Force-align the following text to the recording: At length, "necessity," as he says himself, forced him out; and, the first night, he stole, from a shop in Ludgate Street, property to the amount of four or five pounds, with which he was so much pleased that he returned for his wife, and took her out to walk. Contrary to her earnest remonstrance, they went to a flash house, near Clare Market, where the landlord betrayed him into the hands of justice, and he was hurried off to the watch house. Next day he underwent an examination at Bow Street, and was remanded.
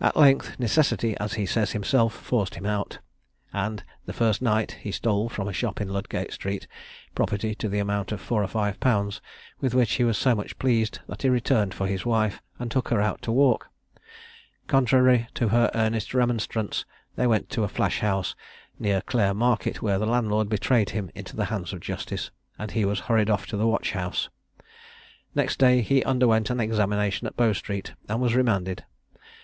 At 0.00 0.16
length, 0.16 0.58
"necessity," 0.58 1.16
as 1.20 1.34
he 1.34 1.46
says 1.46 1.70
himself, 1.70 2.12
forced 2.12 2.56
him 2.56 2.66
out; 2.66 2.98
and, 3.52 3.84
the 4.04 4.12
first 4.12 4.42
night, 4.42 4.72
he 4.80 4.90
stole, 4.90 5.28
from 5.28 5.46
a 5.46 5.52
shop 5.52 5.80
in 5.80 5.88
Ludgate 5.88 6.32
Street, 6.32 6.66
property 7.14 7.54
to 7.54 7.68
the 7.68 7.78
amount 7.78 8.10
of 8.10 8.20
four 8.20 8.42
or 8.42 8.48
five 8.48 8.80
pounds, 8.80 9.20
with 9.60 9.74
which 9.74 9.92
he 9.92 10.02
was 10.02 10.18
so 10.18 10.34
much 10.34 10.58
pleased 10.58 10.98
that 11.06 11.22
he 11.22 11.28
returned 11.28 11.72
for 11.72 11.86
his 11.86 12.04
wife, 12.04 12.42
and 12.58 12.68
took 12.68 12.88
her 12.88 13.00
out 13.00 13.22
to 13.22 13.30
walk. 13.30 13.68
Contrary 14.66 15.28
to 15.34 15.50
her 15.50 15.70
earnest 15.72 16.14
remonstrance, 16.14 16.84
they 17.14 17.28
went 17.28 17.48
to 17.50 17.62
a 17.62 17.68
flash 17.68 18.00
house, 18.00 18.34
near 18.80 19.02
Clare 19.02 19.34
Market, 19.34 19.82
where 19.82 20.00
the 20.00 20.06
landlord 20.06 20.48
betrayed 20.48 20.90
him 20.90 21.12
into 21.14 21.36
the 21.36 21.44
hands 21.44 21.72
of 21.72 21.78
justice, 21.78 22.32
and 22.58 22.72
he 22.72 22.84
was 22.84 22.98
hurried 22.98 23.30
off 23.30 23.46
to 23.46 23.56
the 23.56 23.68
watch 23.68 23.92
house. 23.92 24.30
Next 25.36 25.60
day 25.60 25.80
he 25.80 26.02
underwent 26.02 26.50
an 26.50 26.58
examination 26.58 27.28
at 27.28 27.36
Bow 27.36 27.52
Street, 27.52 27.92
and 28.08 28.20
was 28.20 28.34
remanded. 28.34 28.84